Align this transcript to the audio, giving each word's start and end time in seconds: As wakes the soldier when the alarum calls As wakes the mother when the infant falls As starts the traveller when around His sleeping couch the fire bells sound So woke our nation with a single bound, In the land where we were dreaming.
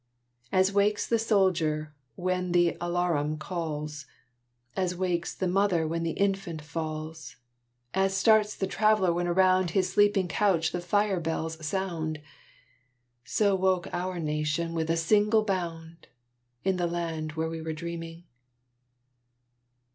As 0.51 0.73
wakes 0.73 1.05
the 1.07 1.19
soldier 1.19 1.93
when 2.15 2.53
the 2.53 2.75
alarum 2.81 3.37
calls 3.37 4.07
As 4.75 4.95
wakes 4.95 5.35
the 5.35 5.47
mother 5.47 5.87
when 5.87 6.01
the 6.01 6.13
infant 6.17 6.63
falls 6.63 7.35
As 7.93 8.17
starts 8.17 8.55
the 8.55 8.65
traveller 8.65 9.13
when 9.13 9.27
around 9.27 9.69
His 9.69 9.93
sleeping 9.93 10.27
couch 10.27 10.71
the 10.71 10.81
fire 10.81 11.19
bells 11.19 11.63
sound 11.63 12.19
So 13.25 13.53
woke 13.53 13.89
our 13.93 14.17
nation 14.19 14.73
with 14.73 14.89
a 14.89 14.97
single 14.97 15.43
bound, 15.43 16.07
In 16.63 16.77
the 16.77 16.87
land 16.87 17.33
where 17.33 17.47
we 17.49 17.61
were 17.61 17.71
dreaming. 17.73 18.23